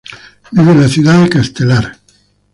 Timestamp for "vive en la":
0.51-0.87